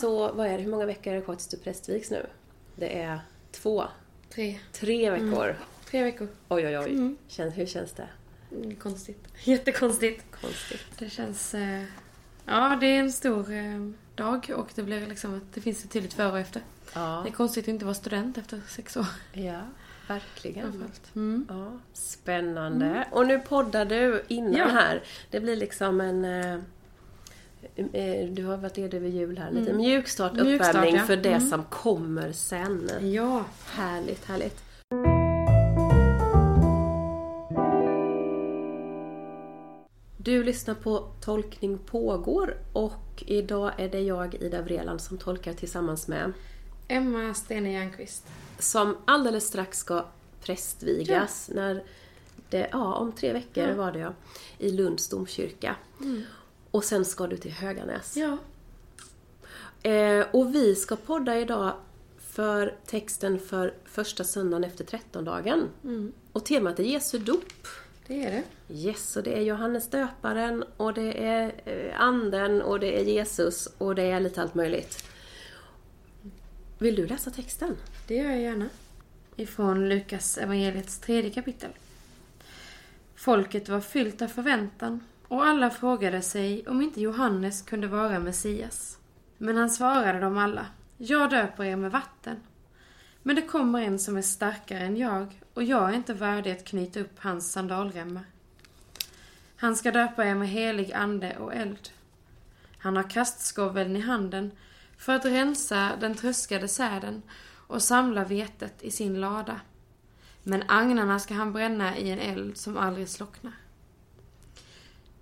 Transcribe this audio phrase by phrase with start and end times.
[0.00, 2.26] så, vad är det, hur många veckor är det kvar tills du prästvigs nu?
[2.76, 3.20] Det är
[3.52, 3.84] två,
[4.30, 4.58] Tre.
[4.72, 5.56] tre veckor.
[5.90, 6.28] Tre veckor.
[6.48, 7.14] Oj, oj, oj.
[7.28, 8.08] Känns, hur känns det?
[8.52, 9.24] Mm, Konstigt.
[9.44, 10.24] Jättekonstigt.
[10.40, 10.80] Konstigt.
[10.98, 11.54] Det känns...
[11.54, 11.82] Eh,
[12.44, 15.90] ja, det är en stor eh, dag och det blir liksom att det finns ett
[15.90, 16.62] tydligt före och efter.
[16.94, 19.06] Ja, Det är konstigt att inte vara student efter sex år.
[19.32, 19.60] ja
[20.08, 20.84] verkligen.
[21.14, 21.46] Mm.
[21.48, 23.08] Ja, spännande.
[23.10, 24.66] Och nu poddar du innan Ja.
[24.66, 25.02] här.
[25.30, 26.24] Det blir liksom en...
[26.24, 26.58] eh,
[28.30, 29.50] Du har varit ledig över jul här.
[29.50, 29.76] Lite Mm.
[29.82, 31.02] Mjukstart, uppvärmning ja.
[31.02, 31.48] för det Mm.
[31.48, 32.90] som kommer sen.
[33.02, 33.44] Ja.
[33.66, 34.62] Härligt, härligt.
[40.16, 46.08] Du lyssnar på Tolkning pågår och idag är det jag, Ida Vreland, som tolkar tillsammans
[46.08, 46.32] med
[46.88, 48.26] Emma Stene Järnqvist.
[48.58, 50.04] som alldeles strax ska
[50.42, 51.50] prästvigas.
[51.54, 51.82] När
[52.50, 53.74] det, ja, om tre veckor Ja.
[53.74, 54.12] var det ja.
[54.58, 55.76] I Lunds domkyrka.
[56.70, 58.16] Och sen ska du till Höganäs.
[58.16, 58.38] Ja.
[59.90, 61.72] Eh, och vi ska podda idag
[62.18, 65.68] för texten för första söndagen efter trettondagen.
[66.32, 67.66] Och temat är Jesu dop.
[68.06, 68.74] Det är det.
[68.74, 73.68] Yes, och det är Johannes döparen och det är eh, anden och det är Jesus
[73.78, 75.04] och det är lite allt möjligt.
[76.78, 77.76] Vill du läsa texten?
[78.06, 78.68] Det gör jag gärna.
[79.36, 81.70] Ifrån Lukas evangeliets tredje kapitel.
[83.14, 88.98] Folket var fyllt av förväntan och alla frågade sig om inte Johannes kunde vara Messias.
[89.38, 90.66] Men han svarade dem alla.
[90.96, 92.36] Jag döper er med vatten.
[93.22, 96.64] Men det kommer en som är starkare än jag och jag är inte värdig att
[96.64, 98.24] knyta upp hans sandalremmar.
[99.56, 101.90] Han ska döpa er med helig ande och eld.
[102.78, 104.50] Han har kastskoveln i handen
[104.96, 107.22] för att rensa den tröskade säden
[107.66, 109.60] och samla vetet i sin lada.
[110.42, 113.52] Men agnarna ska han bränna i en eld som aldrig slocknar.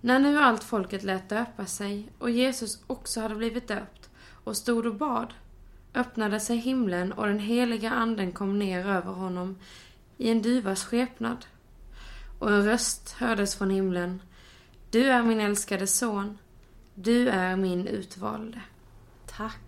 [0.01, 4.09] När nu allt folket lät döpa sig och Jesus också hade blivit döpt
[4.43, 5.33] och stod och bad
[5.93, 9.57] öppnade sig himlen och den heliga anden kom ner över honom
[10.17, 11.45] i en duvas skepnad.
[12.39, 14.21] Och en röst hördes från himlen.
[14.91, 16.37] Du är min älskade son.
[16.93, 18.61] Du är min utvalde.
[19.37, 19.59] Tack.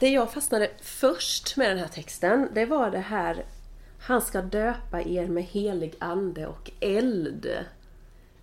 [0.00, 3.44] Det jag fastnade först med den här texten, det var det här
[4.00, 7.46] Han ska döpa er med helig ande och eld.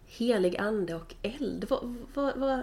[0.08, 1.66] Helig ande och eld.
[1.70, 2.60] Vad, vad, vad,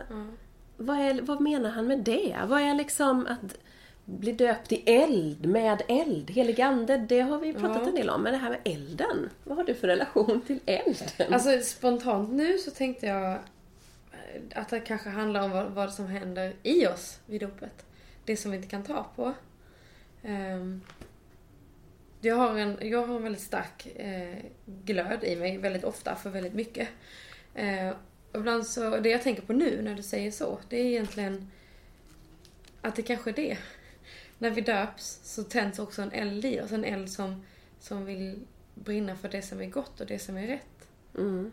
[0.77, 2.37] vad, är, vad menar han med det?
[2.47, 3.59] Vad är liksom att
[4.05, 6.31] bli döpt i eld, med eld?
[6.31, 7.88] Helig ande, det har vi pratat Ja.
[7.88, 8.22] en del om.
[8.22, 11.34] Men det här med elden, vad har du för relation till elden?
[11.34, 13.38] Alltså spontant nu så tänkte jag
[14.55, 17.87] att det kanske handlar om vad, vad som händer i oss vid dopet.
[18.25, 19.32] Det som vi inte kan ta på.
[20.22, 20.81] Ehm,
[22.21, 26.31] jag, har en, jag har en väldigt stark eh, glöd i mig väldigt ofta för
[26.31, 26.88] väldigt mycket.
[27.54, 27.91] Eh,
[28.32, 31.50] och ibland så, det jag tänker på nu när du säger så, det är egentligen
[32.81, 33.59] att det kanske är det.
[34.38, 37.44] När vi döps så tänds också en eld i oss, en eld som,
[37.81, 38.41] som vill
[38.75, 40.88] brinna för det som är gott och det som är rätt.
[41.14, 41.53] Mm.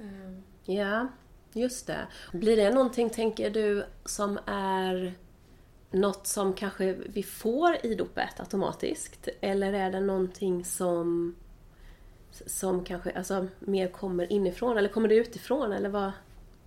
[0.00, 1.08] Ehm, Ja,
[1.52, 2.06] just det.
[2.32, 5.14] Blir det någonting, tänker du, som är
[5.90, 9.28] något som kanske vi får i dopet automatiskt?
[9.40, 11.34] Eller är det någonting som,
[12.30, 14.78] som kanske alltså, mer kommer inifrån?
[14.78, 15.72] Eller kommer det utifrån?
[15.72, 16.12] Eller vad?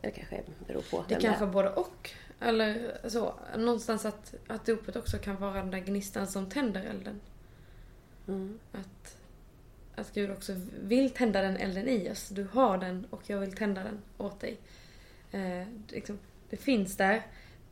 [0.02, 1.06] Det kanske beror på.
[1.08, 1.50] Det kanske är.
[1.50, 2.12] både och.
[2.40, 3.34] Eller så.
[3.58, 7.20] Någonstans att, att dopet också kan vara den där gnistan som tänder elden.
[8.28, 8.60] Mm.
[8.72, 9.18] Att,
[9.96, 12.30] att Gud också vill tända den elden i oss.
[12.30, 14.58] Du har den och jag vill tända den åt dig.
[15.32, 17.22] Eh, det, liksom, det finns där.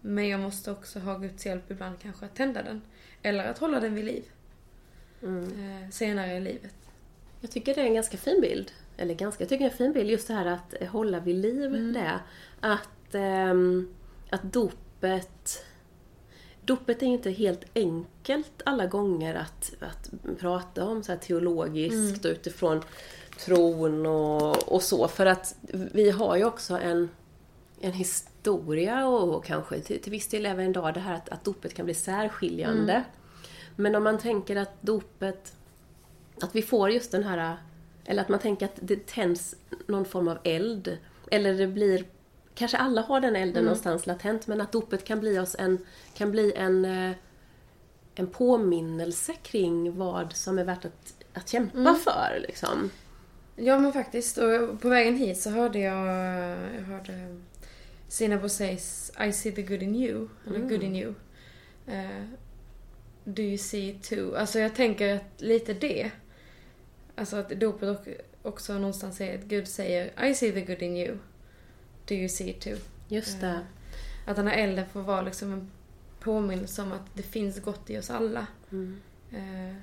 [0.01, 2.81] Men jag måste också ha Guds hjälp ibland kanske att tända den.
[3.21, 4.23] Eller att hålla den vid liv.
[5.21, 5.43] Mm.
[5.43, 6.75] Eh, senare i livet.
[7.41, 8.71] Jag tycker det är en ganska fin bild.
[8.97, 11.35] Eller ganska, jag tycker det är en fin bild just det här att hålla vid
[11.35, 11.93] liv Mm.
[11.93, 12.19] det.
[12.59, 13.93] Att, ehm,
[14.29, 15.65] att dopet
[16.69, 22.31] Dopet är inte helt enkelt alla gånger att, att prata om så här teologiskt och
[22.31, 22.81] utifrån
[23.39, 25.07] tron och, och så.
[25.07, 27.09] För att vi har ju också en,
[27.81, 31.73] en historia och kanske till, till viss del även idag det här att, att dopet
[31.73, 33.03] kan bli särskiljande.
[33.75, 35.53] Men om man tänker att dopet
[36.43, 37.57] att vi får just den här,
[38.05, 39.55] eller att man tänker att det tänds
[39.87, 40.97] någon form av eld.
[41.31, 42.05] Eller det blir,
[42.55, 46.31] kanske alla har den elden någonstans latent, men att dopet kan bli oss en, kan
[46.31, 47.15] bli en, eh,
[48.15, 52.39] en påminnelse kring vad som är värt att, att kämpa för.
[52.47, 52.89] Liksom.
[53.55, 54.37] Ja men faktiskt.
[54.37, 56.07] Och på vägen hit så hörde jag,
[56.75, 57.39] jag hörde
[58.07, 60.27] Sina Boseys I see the good in you.
[60.47, 61.13] Eller good in you.
[61.87, 62.25] Eh,
[63.23, 64.35] do you see it too?
[64.35, 66.11] Alltså jag tänker att lite det.
[67.19, 68.07] Alltså att dopet
[68.41, 71.17] också någonstans säger att Gud säger I see the good in you.
[72.05, 72.77] Do you see it too?
[73.07, 73.59] Just det.
[74.27, 75.71] Att den här elden får vara liksom en
[76.19, 78.47] påminnelse om att det finns gott i oss alla.
[78.71, 79.01] Mm.
[79.31, 79.75] Eh,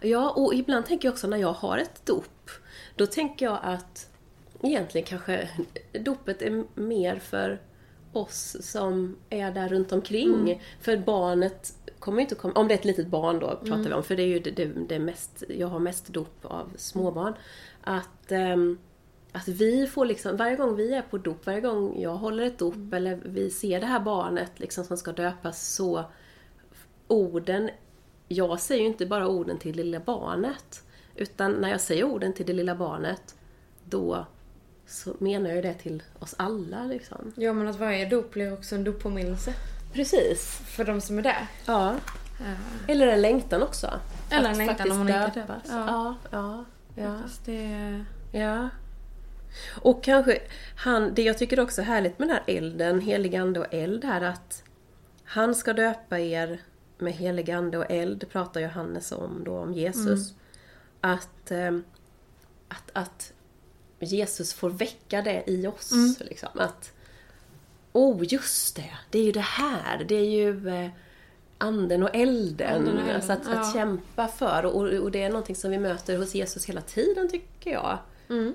[0.00, 2.50] Ja, och ibland tänker jag också när jag har ett dop,
[2.96, 4.10] då tänker jag att
[4.62, 5.48] egentligen kanske
[5.92, 7.60] dopet är mer för
[8.12, 10.62] oss som är där runt omkring.
[10.80, 14.02] För barnet kommer inte komma, om det är ett litet barn då pratar vi om,
[14.02, 17.34] för det är ju det, det, det mest, jag har mest dop av småbarn.
[17.80, 18.78] Att, ehm,
[19.32, 22.58] att vi får liksom, varje gång vi är på dop, varje gång jag håller ett
[22.58, 26.04] dop eller vi ser det här barnet liksom som ska döpas så
[27.06, 27.70] orden,
[28.28, 30.82] jag säger ju inte bara orden till det lilla barnet.
[31.14, 33.34] Utan när jag säger orden till det lilla barnet,
[33.84, 34.26] då
[34.86, 37.32] så menar jag det till oss alla liksom.
[37.36, 39.54] ja, men att varje dop blir också en doppåminnelse
[39.92, 40.62] Precis.
[40.66, 41.46] för de som är där.
[41.66, 41.94] Ja.
[42.40, 44.00] Eh, Eller en längtan också.
[44.30, 45.62] Eller en längtan om man inte döpas.
[45.68, 46.64] Ja, ja,
[46.94, 47.18] ja.
[47.44, 48.04] Det...
[48.32, 48.68] Ja.
[49.80, 50.38] Och kanske,
[50.76, 54.04] han, det jag tycker också är härligt med den här elden, helig ande och eld
[54.04, 54.62] här att
[55.24, 56.60] han ska döpa er
[56.98, 60.34] med helig ande och eld, pratar Johannes om då, om Jesus.
[61.00, 61.84] Att, ehm,
[62.68, 63.32] att, att
[64.00, 65.92] Jesus får väcka det i oss.
[66.20, 66.48] Liksom.
[66.54, 66.92] Att,
[67.92, 70.90] oh just det, det är ju det här, det är ju eh,
[71.58, 72.74] anden och elden.
[72.74, 73.72] Anden och elden, Alltså att, att ja.
[73.72, 74.66] kämpa för.
[74.66, 77.98] Och, och det är någonting som vi möter hos Jesus hela tiden tycker jag.
[78.28, 78.54] Mm.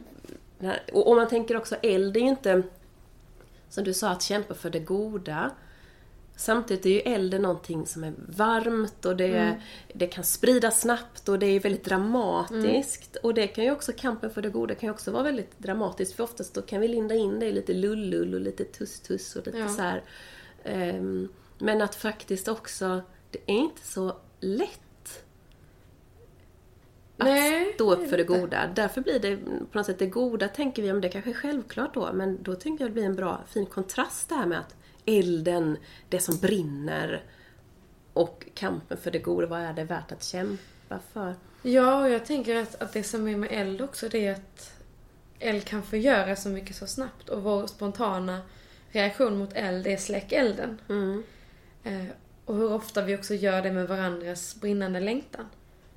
[0.94, 2.64] Och om man tänker också eld är ju inte,
[3.70, 5.52] som du sa, att kämpa för det goda.
[6.36, 9.62] Samtidigt är ju elden någonting som är varmt och det,
[9.94, 13.16] det kan spridas snabbt och det är väldigt dramatiskt.
[13.16, 16.14] Och det kan ju också, kampen för det goda kan ju också vara väldigt dramatiskt
[16.14, 19.46] för oftast då kan vi linda in det i lite lullull och lite tuss-tuss och
[19.46, 19.68] lite Ja.
[19.68, 20.04] så här.
[20.64, 23.02] Ehm, men att faktiskt också,
[23.32, 25.24] det är inte så lätt
[27.18, 28.70] att Nej, stå upp för det goda.
[28.76, 29.38] Därför blir det
[29.72, 32.56] på något sätt det goda tänker vi, om det kanske är självklart då, men då
[32.56, 35.78] tänker jag det blir en bra, fin kontrast det här med att elden,
[36.10, 37.24] det som brinner
[38.14, 41.36] och kampen för det goda, vad är det värt att kämpa för?
[41.62, 44.74] Ja, och jag tänker att, att det som är med eld också, det är att
[45.40, 47.30] eld kan förgöra så mycket så snabbt.
[47.30, 48.42] Och vår spontana
[48.92, 50.82] reaktion mot eld är släck elden.
[50.90, 51.24] Mm.
[51.84, 52.06] Eh,
[52.46, 55.46] och hur ofta vi också gör det med varandras brinnande längtan.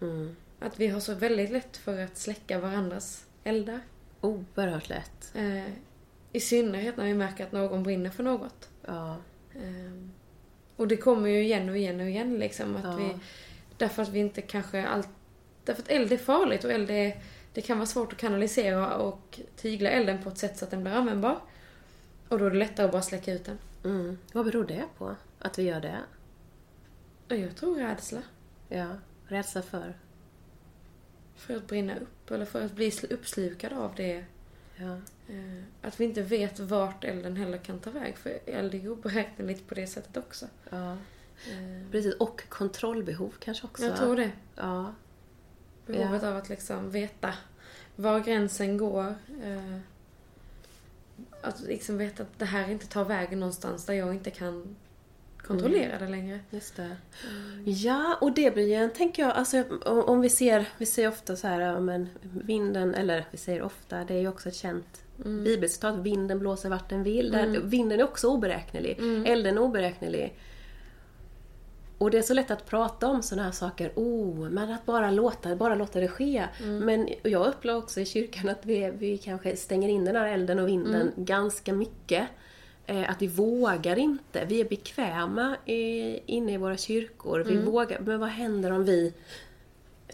[0.00, 0.36] Mm.
[0.60, 3.80] Att vi har så väldigt lätt för att släcka varandras eldar.
[4.20, 5.32] Oerhört lätt.
[5.34, 5.72] Eh,
[6.32, 8.68] I synnerhet när vi märker att någon brinner för något.
[8.86, 9.16] Ja.
[9.54, 9.92] Eh,
[10.76, 12.76] och det kommer ju igen och igen och igen liksom.
[12.76, 12.96] Att Ja.
[12.96, 13.18] vi,
[13.76, 15.08] därför att vi inte kanske allt...
[15.64, 17.20] Därför att eld är farligt och eld är...
[17.52, 20.82] Det kan vara svårt att kanalisera och tygla elden på ett sätt så att den
[20.82, 21.38] blir användbar.
[22.28, 23.58] Och då är det lättare att bara släcka ut den.
[23.84, 24.18] Mm.
[24.32, 25.16] Vad beror det på?
[25.38, 25.98] Att vi gör det?
[27.36, 28.22] Jag tror rädsla.
[28.68, 28.86] Ja.
[29.26, 29.94] Rädsla för?
[31.36, 34.24] För att brinna upp eller för att bli sl- uppslukad av det.
[34.76, 34.96] Ja.
[35.28, 38.16] Eh, Att vi inte vet vart elden heller kan ta väg.
[38.18, 40.46] För eld är oberäkneligt på det sättet också.
[40.70, 40.92] ja.
[41.50, 42.14] Eh, Precis.
[42.14, 43.84] Och kontrollbehov kanske också.
[43.84, 44.30] Jag tror det.
[44.56, 44.94] Ja.
[45.86, 47.34] Behovet av att liksom veta
[47.96, 49.14] var gränsen går.
[49.42, 49.78] Eh,
[51.42, 54.76] att liksom veta att det här inte tar vägen någonstans där jag inte kan
[55.46, 56.40] kontrollera det längre.
[56.50, 56.96] Just det.
[57.64, 61.36] Ja, och det blir ju en, tänker jag, alltså om, vi ser, vi säger ofta
[61.36, 65.98] så här, men vinden, eller vi säger ofta, det är ju också ett känt bibelcitat,
[65.98, 67.30] vinden blåser vart den vill.
[67.32, 70.38] Där, vinden är också oberäknelig, elden är oberäknelig.
[71.98, 75.10] Och det är så lätt att prata om sådana här saker, oh, men att bara
[75.10, 76.46] låta, bara låta det ske.
[76.62, 80.58] Men jag upplever också i kyrkan att vi, vi kanske stänger in den här elden
[80.58, 82.28] och vinden ganska mycket.
[82.86, 84.44] Eh, att vi vågar inte.
[84.44, 87.40] Vi är bekväma i, inne i våra kyrkor.
[87.40, 89.12] Vi vågar, men vad händer om vi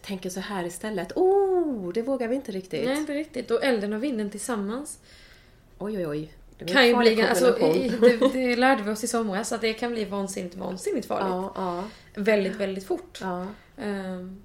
[0.01, 1.13] tänker så här istället?
[1.17, 2.85] Oh, det vågar vi inte riktigt.
[2.85, 3.51] Nej, inte riktigt.
[3.51, 4.99] Och elden och vinden tillsammans
[5.79, 6.33] Oj, oj, oj.
[6.59, 7.23] Det kan ju bli...
[7.23, 7.57] Alltså,
[8.01, 11.29] det, det lärde vi oss i somras att det kan bli vansinnigt, vansinnigt farligt.
[11.31, 11.85] Ja, ja,
[12.23, 13.19] Väldigt, väldigt fort.
[13.23, 13.47] ja.
[13.79, 14.43] Ehm,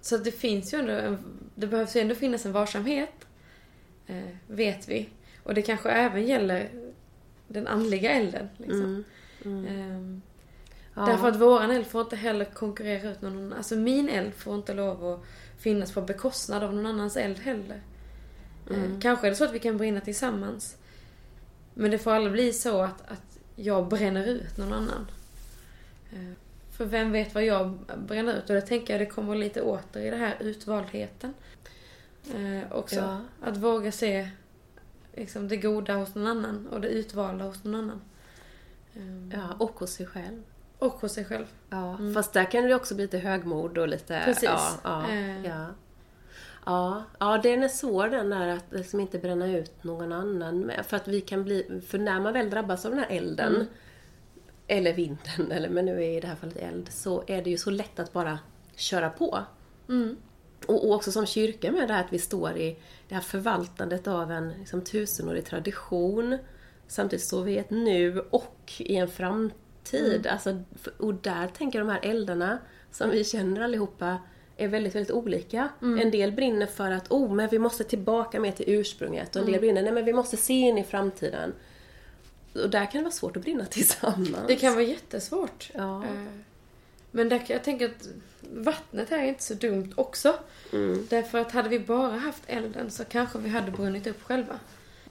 [0.00, 0.92] så det finns ju ändå...
[0.92, 1.18] En,
[1.54, 3.26] det behövs ju ändå finnas en varsamhet.
[4.06, 4.16] eh,
[4.46, 5.08] vet vi.
[5.42, 6.68] Och det kanske även gäller
[7.48, 8.48] den andliga elden.
[8.56, 9.04] Liksom.
[9.44, 10.22] Mm, Ehm,
[10.94, 11.06] ja.
[11.06, 13.52] Därför att våran eld får inte heller konkurrera ut någon.
[13.52, 15.24] Alltså min eld får inte lov att
[15.58, 17.80] finnas på bekostnad av någon annans eld heller.
[18.70, 18.94] Mm.
[18.94, 20.76] Eh, Kanske är det så att vi kan brinna tillsammans.
[21.74, 25.10] Men det får aldrig bli så att, att jag bränner ut någon annan.
[26.12, 26.32] Eh,
[26.76, 27.78] För vem vet vad jag
[28.08, 28.50] bränner ut?
[28.50, 31.34] Och det tänker jag det kommer lite åter i det här utvaldheten.
[32.34, 32.96] Eh, också.
[32.96, 33.20] Ja.
[33.42, 34.28] Att våga se
[35.18, 38.00] liksom, det goda hos någon annan och det utvalda hos någon annan.
[38.94, 40.42] Eh, ja, och hos sig själv.
[40.78, 41.46] Och hos sig själv.
[41.70, 44.22] Ja, fast där kan det också bli lite högmod och lite...
[44.24, 44.44] Precis.
[44.44, 45.46] Ja, ja, Eh.
[45.46, 45.66] ja.
[46.66, 50.86] Ja, ja, den är svår den där att liksom inte bränna ut någon annan med.
[50.86, 51.80] För att vi kan bli...
[51.86, 53.66] För när man väl drabbas av den här elden
[54.66, 57.58] eller vinden, eller men nu är i det här fallet eld, så är det ju
[57.58, 58.38] så lätt att bara
[58.76, 59.44] köra på.
[59.86, 60.16] Och,
[60.66, 62.76] och också som kyrka med det här att vi står i
[63.08, 66.38] det här förvaltandet av en liksom, tusenårig tradition.
[66.86, 70.26] Samtidigt står vi i ett nu och i en framtid.
[70.26, 70.62] Alltså,
[70.98, 72.58] och där tänker jag de här eldarna
[72.90, 74.18] som vi känner allihopa
[74.56, 75.68] är väldigt, väldigt olika.
[76.00, 79.36] En del brinner för att oh, men vi måste tillbaka mer till ursprunget.
[79.36, 81.54] Och en del brinner, nej men vi måste se in i framtiden.
[82.54, 84.46] Och där kan det vara svårt att brinna tillsammans.
[84.46, 85.70] Det kan vara jättesvårt.
[85.74, 86.04] Ja.
[87.10, 88.08] Men där, jag tänker att
[88.42, 90.38] vattnet här är inte så dumt också.
[90.72, 91.06] Mm.
[91.10, 94.58] Därför att hade vi bara haft elden så kanske vi hade brunnit upp själva.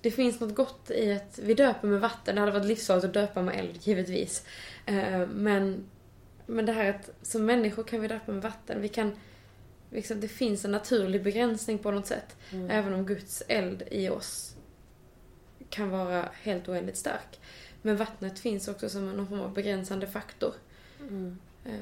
[0.02, 2.36] Det finns något gott i att vi döper med vatten.
[2.36, 4.46] Det hade varit livsfarligt att döpa med eld, givetvis.
[4.86, 5.86] Eh, Men,
[6.46, 8.82] men det här att som människor kan vi döpa med vatten.
[8.82, 9.16] Vi kan,
[9.92, 12.36] liksom, det finns en naturlig begränsning på något sätt.
[12.70, 14.56] Även om Guds eld i oss
[15.70, 17.40] kan vara helt oändligt stark.
[17.82, 20.54] Men vattnet finns också som någon form av begränsande faktor.
[21.00, 21.34] Eh,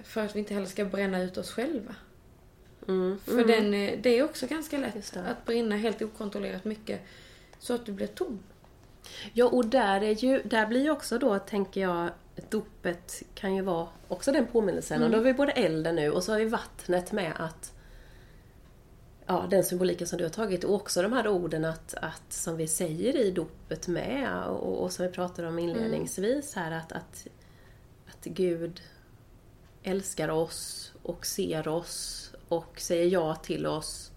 [0.03, 1.95] För att vi inte heller ska bränna ut oss själva.
[2.87, 3.19] Mm.
[3.25, 7.01] För den, eh, det är också ganska lätt att brinna helt okontrollerat mycket.
[7.59, 8.39] Så att du blir tom.
[9.33, 12.09] Ja, och där, är ju, där blir ju också då, tänker jag,
[12.49, 15.03] dopet kan ju vara också den påminnelsen.
[15.03, 17.71] Och då har vi både elden nu och så har vi vattnet med att
[19.27, 22.57] Ja, den symboliken som du har tagit och också de här orden att, att som
[22.57, 27.27] vi säger i dopet med och, och som vi pratade om inledningsvis här att, att,
[28.07, 28.81] att Gud
[29.85, 34.11] älskar oss och ser oss och säger ja till oss.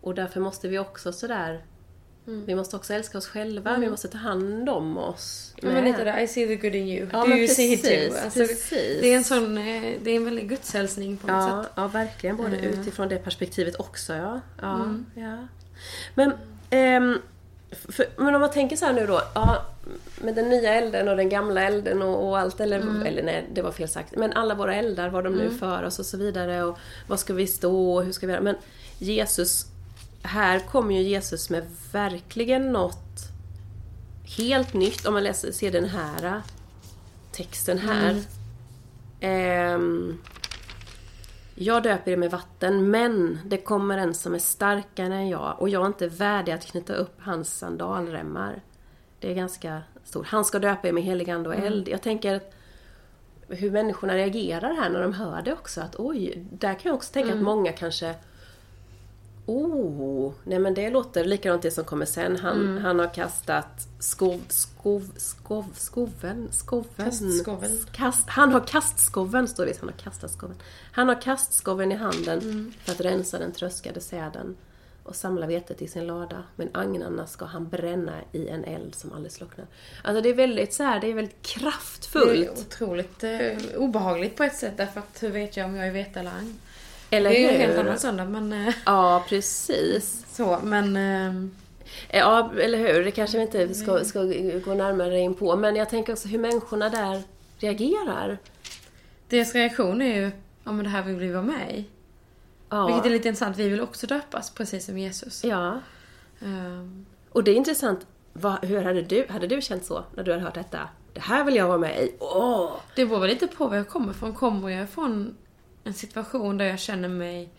[0.00, 1.64] Och därför måste vi också sådär
[2.46, 5.54] vi måste också älska oss själva, vi måste ta hand om oss.
[5.62, 7.08] Ja, men lite där, I see the good in you.
[7.12, 8.18] Ja, Do you see it precis, too?
[8.24, 9.00] Alltså, precis.
[9.00, 11.72] Det är en sån, eh, det är en väldig gudshälsning på något Ja, sätt.
[11.76, 12.36] ja, verkligen.
[12.36, 12.80] Både Mm.
[12.80, 14.12] utifrån det perspektivet också.
[14.14, 14.40] Ja.
[14.60, 15.46] Ja, ja.
[16.14, 16.32] Men,
[16.70, 17.18] ehm,
[17.72, 19.22] för, men om man tänker så här nu då.
[19.34, 19.62] Ja,
[20.20, 22.60] med den nya elden och den gamla elden och, och allt.
[22.60, 23.02] Eller, Mm.
[23.06, 24.16] eller nej, det var fel sagt.
[24.16, 26.64] Men alla våra eldar, vad de nu för oss och så vidare.
[26.64, 28.42] Och vad ska vi stå och hur ska vi göra?
[28.42, 28.56] Men
[28.98, 29.66] Jesus,
[30.22, 33.18] här kommer ju Jesus med verkligen något
[34.38, 35.06] helt nytt.
[35.06, 36.38] Om man läser, ser den här äh,
[37.32, 38.22] texten här.
[39.20, 40.18] Ehm,
[41.60, 45.68] jag döper er med vatten, men det kommer en som är starkare än jag och
[45.68, 48.62] jag är inte värdig att knyta upp hans sandalremmar.
[49.20, 50.26] Det är ganska stort.
[50.26, 51.88] Han ska döpa er med helig ande och eld.
[51.88, 52.40] Jag tänker
[53.48, 55.80] hur människorna reagerar här när de hör det också.
[55.80, 58.14] Att oj, där kan jag också tänka att många kanske
[59.50, 62.36] Oh, nej men det låter likadant det som kommer sen.
[62.36, 66.84] Han, han har kastat skov, skov, skov, skoven, skoven.
[66.96, 67.78] Kastskoven.
[67.92, 69.78] Kast, han har kastskoven, står det.
[69.80, 70.56] Han har kastat skoven.
[70.92, 74.56] Han har kastskoven i handen för att rensa den tröskade säden
[75.02, 76.42] och samla vetet i sin lada.
[76.56, 79.66] Men agnarna ska han bränna i en eld som aldrig slocknar.
[80.04, 82.50] Alltså det är väldigt så här, det är väldigt Det är kraftfullt.
[82.58, 86.20] otroligt eh, obehagligt på ett sätt därför att hur vet jag om jag är vete
[86.20, 86.58] eller agn?
[87.10, 87.66] Eller Det är ju en hur?
[87.66, 90.24] helt annan söndag men eh, Ja, precis.
[90.32, 91.48] så men eh,
[92.18, 93.04] Ja, eller hur?
[93.04, 94.18] Det kanske vi inte ska, ska
[94.64, 95.56] gå närmare in på.
[95.56, 97.22] Men jag tänker också hur människorna där
[97.58, 98.38] reagerar.
[99.28, 100.30] deras reaktion är ju
[100.64, 101.84] ja men det här vill vi vara med i.
[102.68, 102.86] Ja.
[102.86, 105.44] Vilket är lite intressant, vi vill också döpas precis som Jesus.
[105.44, 105.80] ja.
[106.42, 108.06] Ehm, Och det är intressant.
[108.32, 110.88] Vad, hur hade du, hade du känt så när du hade hört detta?
[111.12, 112.12] Det här vill jag vara med i.
[112.18, 112.70] Åh!
[112.96, 114.34] Det beror väl lite på var jag kommer ifrån.
[114.34, 115.36] Kommer jag från
[115.84, 117.50] en situation där jag känner mig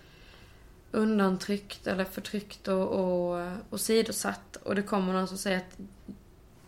[0.92, 5.78] undantryckt eller förtryckt och, och, och sidosatt och det kommer någon som säger att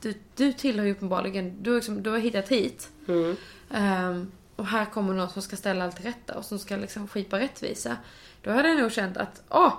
[0.01, 2.89] du, du tillhör ju uppenbarligen, du, liksom, du har hittat hit.
[3.07, 3.35] Mm.
[3.71, 7.07] Ehm, och här kommer någon som ska ställa allt till rätta och som ska liksom
[7.07, 7.97] skipa rättvisa.
[8.41, 9.73] Då hade jag nog känt att, åh!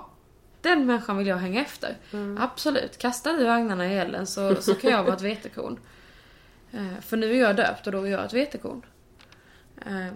[0.61, 1.97] Den människan vill jag hänga efter.
[2.39, 5.79] Absolut, kastar du agnarna i elden så, så kan jag vara ett vetekorn.
[6.71, 8.81] Eh, för nu är jag döpt och då är jag ett vetekorn.
[9.85, 10.07] Eh,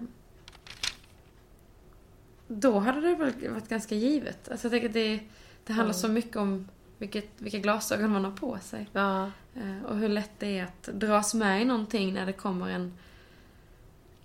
[2.47, 4.49] då hade det väl varit ganska givet.
[4.51, 5.19] Alltså jag tänker att det,
[5.63, 8.89] det handlar så mycket om vilket, vilka glasögon man har på sig.
[8.93, 9.31] Ja.
[9.55, 12.93] Eh, Och hur lätt det är att dras med i någonting när det kommer en,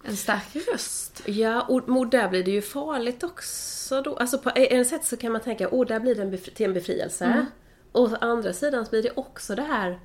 [0.05, 1.23] en stark röst.
[1.27, 4.17] Ja, och, och där blir det ju farligt också då.
[4.17, 6.67] Alltså på en sätt så kan man tänka, åh, där blir det en befri- till
[6.67, 7.47] en befrielse.
[7.93, 10.01] Och å andra sidan så blir det också det här,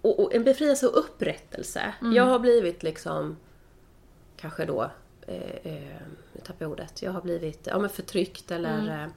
[0.00, 1.94] och, och en befrielse och upprättelse.
[2.14, 3.36] Jag har blivit liksom,
[4.36, 4.90] kanske då,
[5.26, 5.96] eh, eh,
[6.36, 9.10] nu tappar jag ordet, jag har blivit ja, men förtryckt eller,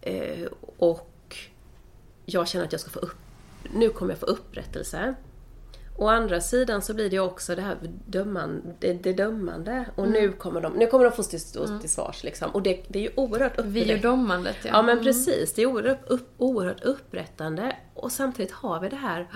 [0.00, 1.36] eh, eh, och
[2.24, 3.16] jag känner att jag ska få upp,
[3.74, 5.14] nu kommer jag få upprättelse.
[5.96, 9.86] Å andra sidan så blir det också det här döman, det, det dömande.
[9.94, 12.50] Och nu kommer de, nu kommer de få stå stå till svars liksom.
[12.50, 14.08] Och det, det är ju oerhört Vi och upprättande.
[14.08, 14.70] domandet, ja.
[14.72, 17.76] Ja men precis, det är oerhört, upp, oerhört upprättande.
[17.94, 19.28] Och samtidigt har vi det här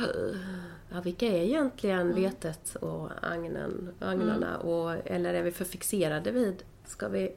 [0.93, 4.55] ja, vilka är egentligen vetet och agnen, agnarna?
[4.55, 4.67] Mm.
[4.67, 7.33] Och, eller är vi för fixerade vid, ska vi...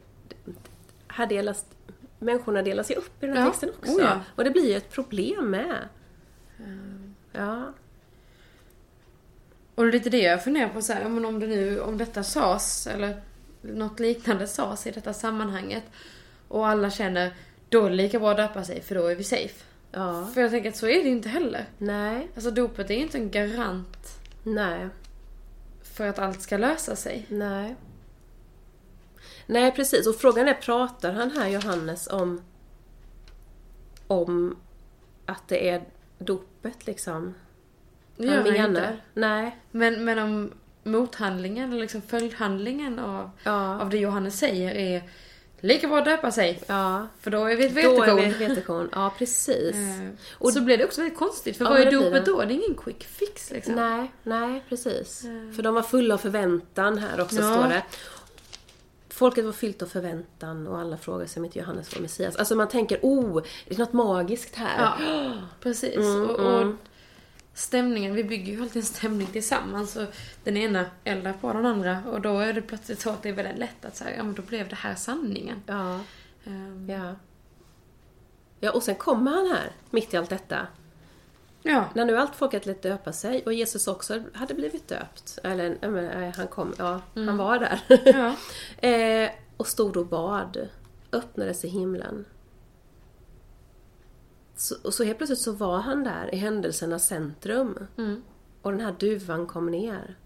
[1.08, 1.66] Här delas,
[2.20, 3.50] människorna delas ju upp i den här Ja.
[3.50, 3.92] texten också.
[3.92, 4.20] Oh ja.
[4.36, 5.78] Och det blir ju ett problem med.
[7.32, 7.74] Ja.
[9.76, 11.98] Och det är lite det jag funderar på så här, men om det nu, om
[11.98, 13.22] detta sas, eller
[13.62, 15.84] något liknande sas i detta sammanhanget
[16.48, 17.34] och alla känner,
[17.70, 19.64] då är det lika bra att döpa sig för då är vi safe.
[19.92, 20.30] Ja.
[20.34, 21.66] För jag tänker att så är det ju inte heller.
[21.78, 22.28] Nej.
[22.36, 24.88] Alltså dopet är ju inte en garant Nej.
[25.84, 27.26] för att allt ska lösa sig.
[27.30, 27.76] Nej.
[29.46, 30.08] Nej, precis.
[30.08, 32.42] Och frågan är, pratar han här, Johannes, om,
[34.08, 34.58] om
[35.26, 35.84] att det är
[36.20, 37.34] dopet liksom?
[38.18, 38.68] Det gör han han menar?
[38.70, 38.98] inte.
[39.14, 39.58] Nej.
[39.72, 40.52] Men, men om
[40.84, 43.82] mothandlingen, eller liksom följdhandlingen av, Ja.
[43.82, 45.04] av det Johannes säger är
[45.60, 46.62] lika bra att döpa sig.
[46.68, 47.08] Ja.
[47.20, 48.16] För då är vi ett Då är vetekorn.
[48.18, 48.90] vi ett vetekorn.
[48.92, 49.76] Ja, precis.
[49.76, 51.58] Eh, Och- så blir det också väldigt konstigt.
[51.58, 52.38] För Ja, vad är dopet då?
[52.42, 53.74] Det är ingen quick fix liksom.
[53.76, 55.26] Nej, nej, precis.
[55.26, 55.56] Eh.
[55.56, 57.54] För de var fulla av förväntan här också, Ja.
[57.54, 57.84] står det.
[59.14, 62.36] Folket var fyllt av förväntan och alla frågade sig om inte Johannes var Messias.
[62.36, 64.80] Alltså man tänker, oh, det är något magiskt här.
[64.80, 65.96] Ja, precis.
[65.96, 66.78] Mm, och, och mm.
[67.54, 69.96] stämningen, vi bygger ju alltid en stämning tillsammans.
[69.96, 70.06] Och
[70.44, 72.04] den ena eldar på den andra.
[72.12, 74.34] Och då är det plötsligt så att det är väldigt lätt att säga, ja men
[74.34, 75.62] då blev det här sanningen.
[75.66, 76.00] Ja.
[76.46, 77.16] Ehm, Ja.
[78.64, 80.68] Ja, och sen kommer han här, mitt i allt detta.
[81.64, 81.86] Ja.
[81.96, 85.40] När nu allt folket lät döpa sig och Jesus också hade blivit döpt.
[85.44, 87.82] Eller, jag menar, eh, han kom, ja, han var där.
[88.06, 88.36] Ja.
[88.90, 90.70] eh, och stod och bad.
[91.12, 92.26] Öppnades i himlen.
[94.56, 97.88] Så, och så helt plötsligt så var han där i händelsernas centrum.
[97.98, 98.22] Mm.
[98.62, 100.18] Och den här duvan kom ner.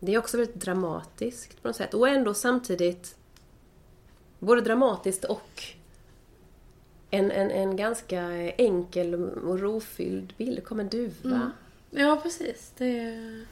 [0.00, 1.94] Det är också väldigt dramatiskt på något sätt.
[1.94, 3.16] Och ändå samtidigt
[4.38, 5.62] både dramatiskt och
[7.10, 8.22] en, en, en ganska
[8.52, 10.56] enkel och rofylld bild.
[10.56, 11.50] Det kom en duva.
[11.90, 12.72] ja, precis.
[12.78, 13.46] Det är...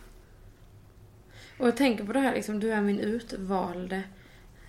[1.58, 4.02] Och jag tänker på det här liksom, du är min utvalde.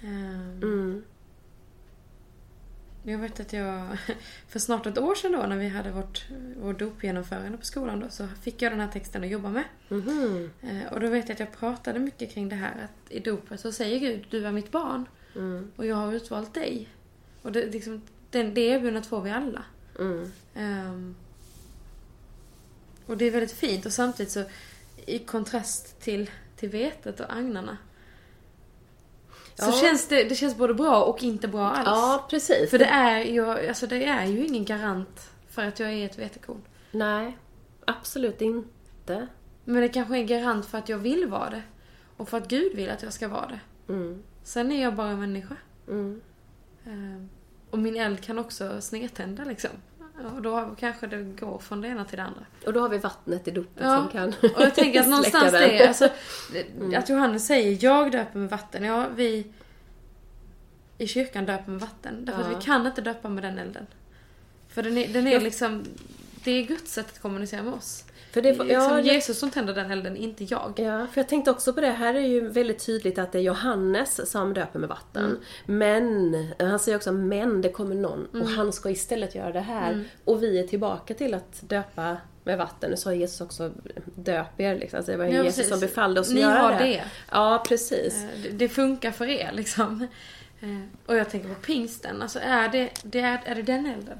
[0.03, 1.03] Ehm, Mm.
[3.03, 3.97] Jag vet att jag,
[4.47, 6.25] för snart ett år sedan då när vi hade vårt,
[6.61, 9.63] vår dopgenomförande på skolan då, så fick jag den här texten att jobba med.
[10.61, 13.59] Eh, Och då vet jag att jag pratade mycket kring det här att i dopet
[13.59, 15.71] så säger Gud, du är mitt barn Mm.
[15.75, 16.89] och jag har utvalt dig.
[17.41, 18.01] Och det, liksom,
[18.37, 19.63] den, det erbjudandet får vi alla.
[19.99, 20.31] Mm.
[20.55, 21.15] Ehm,
[23.05, 24.43] och det är väldigt fint och samtidigt så
[25.05, 27.77] i kontrast till, till vetet och agnarna.
[29.55, 29.71] Så Ja.
[29.71, 31.87] känns det, det känns både bra och inte bra alls.
[31.87, 32.69] Ja, precis.
[32.69, 36.19] För det är, ju, alltså det är ju ingen garant för att jag är ett
[36.19, 36.61] vetekorn.
[36.91, 37.37] Nej,
[37.85, 39.27] absolut inte.
[39.65, 41.61] Men det kanske är en garant för att jag vill vara det.
[42.17, 43.59] Och för att Gud vill att jag ska vara det.
[43.93, 44.23] Mm.
[44.43, 45.55] Sen är jag bara en människa.
[45.87, 46.21] Mm.
[46.85, 47.29] Ehm,
[47.69, 49.69] Och min eld kan också snedtända liksom.
[50.35, 52.45] Och då kanske det går från det ena till det andra.
[52.65, 55.51] Och då har vi vattnet i dopet Ja, som kan Och jag tänker att någonstans
[55.51, 56.09] det är, alltså,
[56.95, 58.83] att Johannes säger jag döper med vatten.
[58.83, 59.47] Ja, vi
[60.97, 62.25] i kyrkan döper med vatten.
[62.25, 62.47] Därför Ja.
[62.47, 63.87] att vi kan inte döpa med den elden.
[64.67, 65.39] För den är, den är Ja.
[65.39, 65.85] liksom,
[66.43, 68.03] det är Guds sätt att kommunicera med oss.
[68.31, 70.73] För Det är liksom ja, Jesus som tänder den elden, inte jag.
[70.77, 71.89] Ja, för jag tänkte också på det.
[71.91, 75.25] Här är ju väldigt tydligt att det är Johannes som döper med vatten.
[75.25, 75.39] Mm.
[75.65, 78.41] Men, han säger också men det kommer någon Mm.
[78.41, 80.03] och han ska istället göra det här.
[80.25, 82.91] Och vi är tillbaka till att döpa med vatten.
[82.91, 83.71] Nu sa Jesus också
[84.15, 84.97] döp er liksom.
[84.97, 85.69] Alltså det var Ja, Jesus precis.
[85.69, 86.77] som befallde oss att Ni göra har det.
[86.79, 87.03] det.
[87.31, 88.15] Ja, precis.
[88.23, 90.07] Eh, det- Det funkar för er liksom.
[90.59, 90.67] Eh,
[91.05, 94.17] Och jag tänker på pingsten, alltså är det, det är, är det den elden?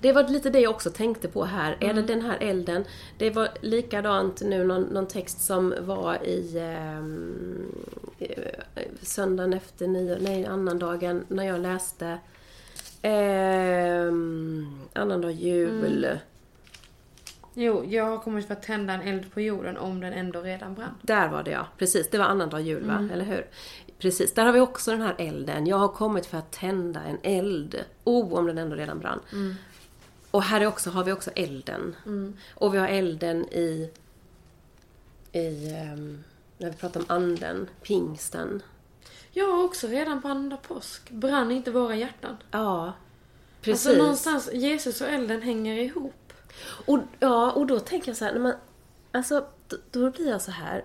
[0.00, 1.76] Det var lite det jag också tänkte på här.
[1.80, 1.96] Är Mm.
[1.96, 2.84] det den här elden?
[3.18, 7.72] Det var likadant nu, någon, någon text som var i ehm,
[8.18, 12.18] eh, söndagen efter nio, nej, annandagen när jag läste
[13.02, 16.04] ehm, annandag jul.
[16.04, 16.18] Mm.
[17.54, 20.74] Jo, jag har kommit för att tända en eld på jorden om den ändå redan
[20.74, 20.94] brann.
[21.02, 22.10] Där var det ja, precis.
[22.10, 23.46] Det var annandag jul va, eller hur?
[23.98, 25.66] Precis, där har vi också den här elden.
[25.66, 27.84] Jag har kommit för att tända en eld.
[28.04, 29.20] Oh, om den ändå redan brann.
[30.32, 31.96] Och här är också, har vi också elden.
[32.54, 33.90] Och vi har elden i,
[35.32, 36.24] i ehm,
[36.58, 38.62] när vi pratar om anden, pingsten.
[39.34, 41.10] Har också redan på andra påsk.
[41.10, 42.36] Brann inte våra hjärtan?
[42.50, 42.92] Ja,
[43.60, 43.86] precis.
[43.86, 46.32] Alltså någonstans, Jesus och elden hänger ihop.
[46.86, 48.54] Och, ja, och då tänker jag så här, när man,
[49.12, 50.84] alltså, då, då blir jag så här,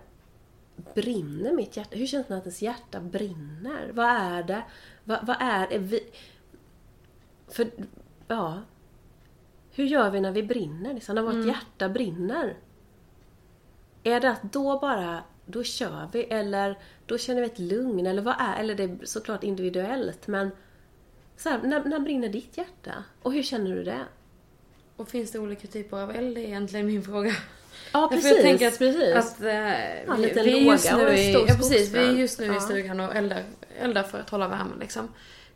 [0.93, 1.97] brinner mitt hjärta?
[1.97, 3.91] Hur känns det när ens hjärta brinner?
[3.93, 4.63] Vad är det?
[5.03, 5.99] Vad, vad är, är vi?
[7.47, 7.71] För,
[8.27, 8.61] ja,
[9.77, 10.93] hur gör vi när vi brinner?
[10.93, 12.57] Liksom, när vårt hjärta brinner?
[14.03, 16.23] Är det att då bara, då kör vi?
[16.23, 18.07] Eller då känner vi ett lugn?
[18.07, 20.51] Eller vad är, eller det är såklart individuellt, men
[21.37, 23.03] så här, när, när brinner ditt hjärta?
[23.21, 24.05] Och hur känner du det?
[24.97, 26.35] och finns det olika typer av eld?
[26.35, 27.31] Det är egentligen min fråga.
[27.93, 28.31] Ja, precis.
[28.31, 29.15] jag tänker att, precis.
[29.15, 29.49] att eh,
[30.07, 32.59] Ja, vi, vi är just nu i, ja, precis, vi är just nu i Ja.
[32.59, 33.43] stugan och eldar,
[33.79, 35.07] eldar för att hålla värmen liksom.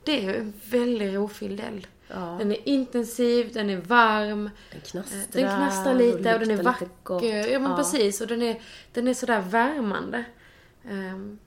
[0.03, 1.87] Det är ju en väldigt rofylld eld.
[2.13, 2.35] Ja.
[2.39, 6.65] Den är intensiv, den är varm, Den knastrar, den knastrar lite och den är gott.
[6.65, 7.47] vacker.
[7.47, 8.61] Ja men precis, och den är,
[8.93, 10.23] den är sådär värmande.
[10.89, 11.39] Ehm,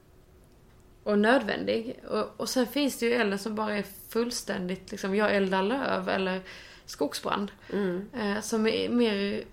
[1.02, 2.00] och nödvändig.
[2.08, 6.08] Och, och sen finns det ju elden som bara är fullständigt, liksom, jag eldar löv
[6.08, 6.40] eller
[6.86, 7.50] skogsbrand.
[7.72, 8.08] Mm.
[8.14, 9.44] Eh, som är mer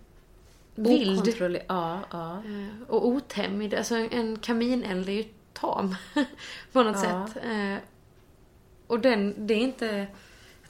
[0.76, 1.60] vild.
[1.68, 2.38] Ja, ja.
[2.46, 3.74] Eh, och otämjd.
[3.74, 5.96] Alltså en, en kamineld är ju tam
[6.72, 7.28] på något Ja.
[7.34, 7.44] sätt.
[7.46, 7.76] Eh,
[8.88, 10.08] och den, det är inte...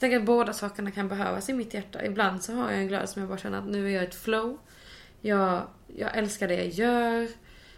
[0.02, 2.04] Tänker att båda sakerna kan behövas i mitt hjärta.
[2.04, 4.14] Ibland så har jag en glöd som jag bara känner att nu är jag ett
[4.14, 4.58] flow.
[5.20, 5.62] Jag,
[5.96, 7.28] jag älskar det jag gör.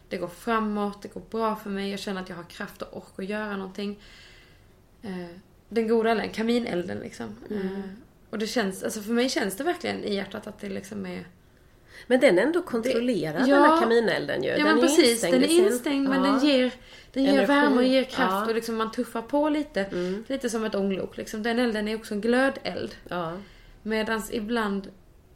[0.08, 1.90] Det går framåt, det går bra för mig.
[1.90, 4.00] Jag känner att jag har kraft och ork att göra någonting.
[5.02, 5.26] Eh,
[5.68, 7.36] den goda elden, kaminelden liksom.
[7.50, 7.66] Mm.
[7.66, 7.80] Eh,
[8.30, 11.24] och det känns, alltså för mig känns det verkligen i hjärtat att det liksom är...
[12.06, 13.54] Men den är ändå kontrollerad Ja.
[13.56, 14.48] den här kaminelden ju.
[14.50, 16.30] Ja den men är precis, den är sin- instängd men Ja.
[16.30, 16.72] den ger,
[17.14, 18.46] den ger värme och ger kraft Ja.
[18.46, 19.84] och liksom man tuffar på lite.
[19.84, 20.24] Mm.
[20.28, 21.42] Lite som ett ånglok liksom.
[21.42, 22.94] Den elden är också en glödeld.
[23.08, 23.32] Ja.
[23.82, 24.88] Medans ibland,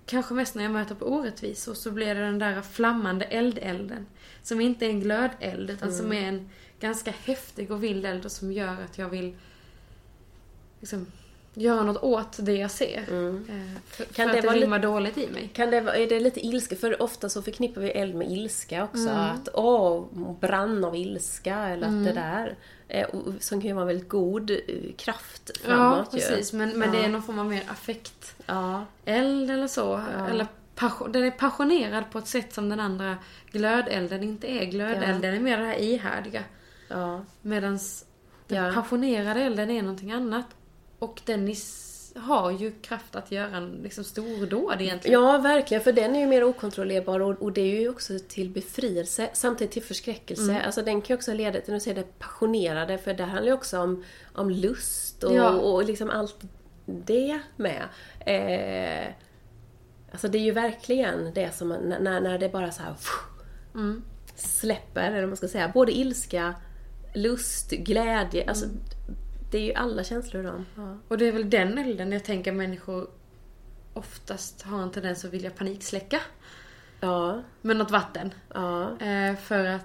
[0.07, 4.07] kanske mest när jag möter på orättvisor, så blir det den där flammande eldelden.
[4.43, 6.25] Som inte är en glödeld utan som Mm.
[6.25, 9.37] är en ganska häftig och vild eld och som gör att jag vill
[10.81, 11.07] liksom,
[11.55, 13.05] göra något åt det jag ser.
[13.09, 13.47] Mm.
[13.49, 15.51] Eh, För, Kan för det att det vara rimmar dåligt i mig.
[15.55, 16.77] Kan det, är det lite ilska?
[16.77, 19.09] För ofta så förknippar vi eld med ilska också.
[19.09, 19.17] Mm.
[19.17, 20.05] Att åh,
[20.41, 22.57] brann av ilska eller att det där.
[23.41, 24.59] Som kan ju vara väldigt god eh,
[24.97, 26.19] kraft Ja, framåt ju.
[26.19, 26.53] precis.
[26.53, 27.05] Men, men det Ja.
[27.05, 28.35] är någon form av mer affekt.
[28.47, 28.85] Ja.
[29.05, 30.01] eld eller så.
[30.31, 33.17] Eller passion, den är passionerad på ett sätt som den andra
[33.51, 34.65] glödelden inte är.
[34.65, 36.43] Glödelden är mer det här ihärdiga.
[36.89, 37.25] Ja.
[37.43, 37.79] Medan
[38.49, 38.73] den Ja.
[38.75, 40.47] passionerade elden är någonting annat.
[40.99, 45.21] Och den is- har ju kraft att göra en liksom stordåd egentligen.
[45.23, 45.83] Ja, verkligen.
[45.85, 49.73] För den är ju mer okontrollerbar och, och det är ju också till befrielse, samtidigt
[49.73, 50.43] till förskräckelse.
[50.53, 50.63] Mm.
[50.67, 53.53] Alltså den kan ju också leda till, nu säger det passionerade, för det handlar ju
[53.53, 55.51] också om, om lust och, Ja.
[55.51, 56.37] och liksom allt
[56.87, 57.83] det med.
[58.21, 59.13] Eh,
[60.13, 62.95] alltså det är ju verkligen det som, när, när det bara så här
[63.75, 64.03] Mm.
[64.37, 66.55] släpper, eller man ska säga, både ilska,
[67.15, 68.77] lust, glädje, alltså Mm.
[69.51, 70.65] Det är ju alla känslor då.
[70.77, 70.97] Ja.
[71.09, 73.11] Och det är väl den elden jag tänker människor
[73.95, 76.21] oftast har en tendens att vilja paniksläcka.
[77.01, 78.35] Ja, Med något vatten.
[78.55, 79.85] ja, Eh, för att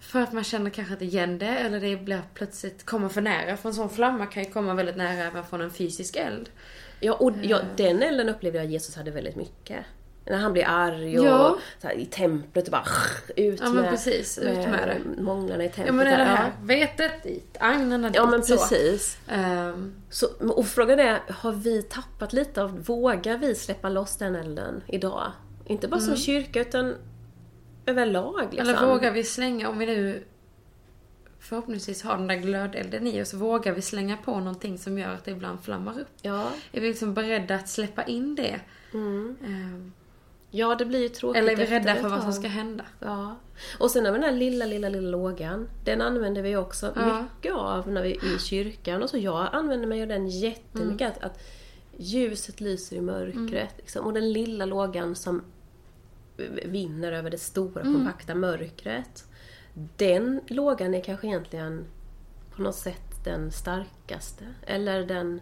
[0.00, 3.56] för att man känner kanske inte igen det eller det blir plötsligt kommer för nära.
[3.56, 6.50] För en sån flamma kan ju komma väldigt nära även från en fysisk eld.
[7.00, 7.64] Ja, och ja, Eh.
[7.76, 9.84] den elden upplevde jag att Jesus hade väldigt mycket.
[10.30, 11.58] När han blir arg och Ja.
[11.80, 12.84] så här, i templet och bara
[13.36, 15.22] ut Ja med, precis, ut med det.
[15.22, 15.86] månglarna i templet.
[15.86, 16.24] Ja men det där.
[16.24, 18.16] här vetet dit, agnarna dit.
[18.16, 18.56] Ja, ja men så.
[18.56, 19.18] precis.
[19.28, 24.36] Ehm, Så, och frågan är, har vi tappat lite av, vågar vi släppa loss den
[24.36, 25.32] elden idag?
[25.66, 26.94] Inte bara som kyrka utan
[27.86, 28.58] överlag liksom.
[28.68, 28.76] Mm.
[28.76, 30.22] Eller vågar vi slänga, om vi nu
[31.40, 35.24] förhoppningsvis har den där glödelden i oss, vågar vi slänga på någonting som gör att
[35.24, 36.08] det ibland flammar upp?
[36.22, 36.46] Ja.
[36.72, 38.60] Är vi liksom beredda att släppa in det?
[38.92, 39.36] Mm.
[39.44, 39.92] Ehm,
[40.50, 42.84] ja, det blir ju tråkigt eller är vi rädda för vad som ska hända?
[43.00, 43.36] Ja.
[43.78, 45.68] Och sen har vi den här lilla, lilla, lilla lågan.
[45.84, 47.22] Den använder vi också Ja.
[47.22, 49.02] mycket av när vi är i kyrkan.
[49.02, 51.00] Och så jag använder mig av den jättemycket.
[51.00, 51.12] Mm.
[51.12, 51.42] Att, att
[51.96, 53.74] ljuset lyser i mörkret.
[53.76, 54.06] Liksom.
[54.06, 55.42] Och den lilla lågan som
[56.64, 57.94] vinner över det stora Mm.
[57.94, 59.24] kompakta mörkret.
[59.96, 61.84] Den lågan är kanske egentligen
[62.56, 64.44] på något sätt den starkaste.
[64.66, 65.40] Eller den...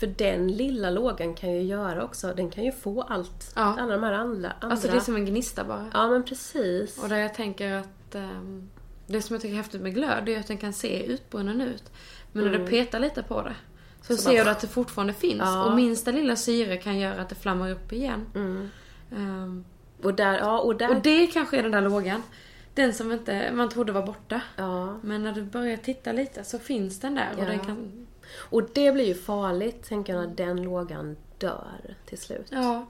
[0.00, 3.62] För den lilla lågan kan ju göra också, den kan ju få allt, Ja.
[3.80, 4.50] alla de här andra.
[4.50, 4.68] andra.
[4.70, 5.86] Alltså det är som en gnista bara.
[5.92, 7.02] Ja men precis.
[7.02, 8.70] Och där jag tänker att ehm,
[9.06, 11.92] det som jag tycker är häftigt med glöd är att den kan se utbrunnen ut.
[12.32, 13.54] Men när du petar lite på det
[14.02, 14.18] så, Mm.
[14.18, 15.40] Så ser bara- du att det fortfarande finns.
[15.40, 15.64] Ja.
[15.64, 18.26] Och minsta lilla syre kan göra att det flammar upp igen.
[18.34, 18.68] Mm.
[19.16, 19.64] Ehm,
[20.02, 20.90] Och där, ja och där...
[20.90, 22.22] och det kanske är den där lågan.
[22.74, 24.40] Den som inte, man trodde var borta.
[24.56, 24.98] ja.
[25.02, 27.28] Men när du börjar titta lite så finns den där.
[27.38, 28.06] Och den kan...
[28.36, 32.46] Och det blir ju farligt, tänker jag, när den lågan dör till slut.
[32.50, 32.86] Ja.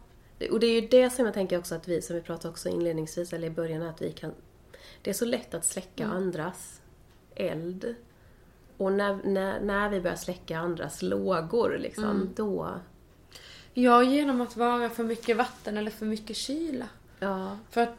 [0.51, 2.69] Och det är ju det som jag tänker också att vi, som vi pratade också
[2.69, 4.33] inledningsvis, eller i början, att vi kan...
[5.03, 6.81] Det är så lätt att släcka andras
[7.35, 7.95] eld.
[8.77, 12.71] Och när, när, när vi börjar släcka andras lågor, liksom, då...
[13.75, 16.89] ja, genom att vara för mycket vatten eller för mycket kyla.
[17.19, 17.59] Ja.
[17.71, 17.95] För att,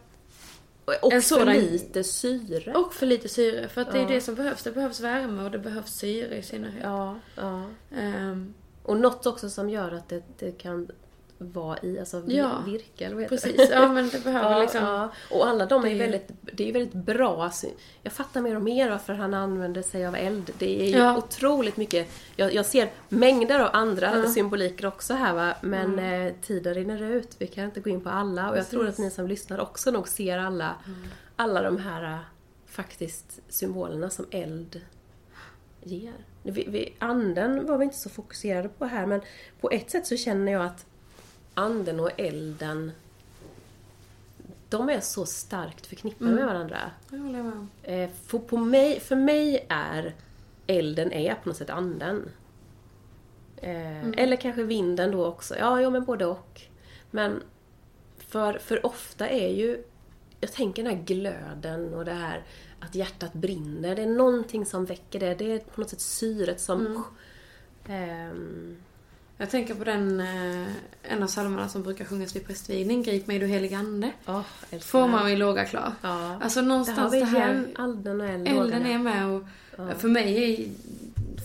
[1.01, 2.73] Och En för sådan- lite syre.
[2.75, 3.67] och för lite syre.
[3.69, 4.07] För att det är Ja.
[4.09, 4.63] det som behövs.
[4.63, 6.83] Det behövs värme och det behövs syre i synnerhet.
[6.83, 7.63] Ja, ja.
[7.97, 10.87] Ehm, Och något också som gör att det, det kan
[11.37, 13.75] vara i, alltså Ja, virka eller vad heter Precis, det?
[13.75, 14.83] ja men det behöver Ja, liksom...
[14.83, 15.11] ja.
[15.31, 17.49] Och alla de är ju väldigt, det är ju väldigt bra.
[17.51, 17.67] Så
[18.03, 20.51] Jag fattar mer och mer varför han använder sig av eld.
[20.57, 21.17] Det är ju Ja.
[21.17, 22.09] otroligt mycket.
[22.35, 24.13] Jag, jag ser mängder av andra Ja.
[24.15, 24.31] Mm.
[24.31, 25.55] symboliker också här va.
[25.61, 27.35] Men eh, tiden rinner ut.
[27.39, 28.49] Vi kan inte gå in på alla.
[28.49, 28.99] Och jag tror att Precis.
[28.99, 29.07] Mm.
[29.09, 30.75] ni som lyssnar också nog ser alla,
[31.35, 32.17] alla de här eh,
[32.67, 34.81] faktiskt symbolerna som eld
[35.83, 36.13] ger.
[36.43, 39.21] Vi, vi, anden var vi inte så fokuserade på här men
[39.61, 40.85] på ett sätt så känner jag att
[41.55, 42.91] anden och elden
[44.69, 46.35] de är så starkt förknippade Mm.
[46.45, 46.91] med varandra.
[47.09, 47.67] Det håller jag med.
[48.03, 50.15] Eh, för, på mig, för mig är
[50.67, 52.29] elden är på något sätt anden.
[53.57, 54.13] Eh, Mm.
[54.17, 55.55] Eller kanske vinden då också.
[55.57, 56.61] Ja, ja men både och.
[57.11, 57.43] Men
[58.17, 59.83] för, för ofta är ju,
[60.41, 62.43] jag tänker den här glöden och det här
[62.79, 63.95] att hjärtat brinner.
[63.95, 65.35] Det är någonting som väcker det.
[65.35, 66.85] Det är på något sätt syret som...
[66.85, 67.03] Mm.
[67.87, 68.77] Ehm,
[69.37, 70.67] Jag tänker på den, eh,
[71.03, 74.11] en av psalmerna som brukar sjungas vid prästvigning, Grip mig du helige ande.
[74.71, 75.07] älskar Får det.
[75.07, 75.91] man vid låga klar.
[76.01, 76.39] Ja.
[76.41, 77.67] Alltså någonstans vi det här...
[77.79, 78.47] elden och.
[78.47, 79.43] Elden är med och
[79.77, 79.95] Ja.
[79.95, 80.69] för mig är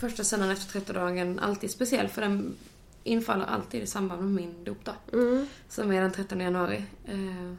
[0.01, 2.57] första söndagen efter 30-dagen alltid speciell för den
[3.05, 4.95] infaller alltid i samband med min dopdag.
[5.13, 5.47] Mm.
[5.69, 6.85] Som är den 13 januari.
[7.09, 7.55] Eh,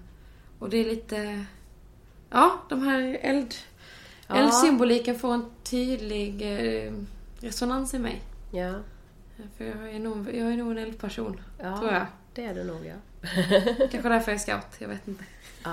[0.59, 1.45] och det är lite...
[2.29, 3.55] Ja, de här eld...
[4.27, 4.35] Ja.
[4.35, 6.93] Eldsymboliken får en tydlig eh,
[7.39, 8.21] resonans i mig.
[8.51, 8.73] Ja.
[9.57, 12.05] För jag är nog, jag är nog en eldperson, ja, tror jag.
[12.33, 12.93] det är du nog ja.
[13.91, 15.23] Kanske därför jag är scout, jag vet inte.
[15.63, 15.71] Ah,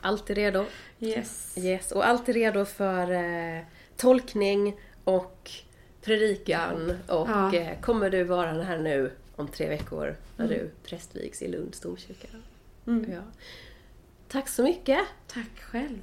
[0.00, 0.64] alltid redo.
[1.00, 1.54] Yes.
[1.58, 3.62] Yes, och alltid redo för eh,
[3.96, 5.50] tolkning och
[6.02, 6.90] predikan.
[7.06, 7.54] Och Ja.
[7.54, 10.58] eh, kommer du vara här nu om tre veckor när Mm.
[10.58, 12.28] du prästvigs i Lunds domkyrka.
[12.86, 13.12] Mm.
[13.12, 13.20] Ja.
[14.28, 15.00] Tack så mycket!
[15.26, 16.02] Tack själv.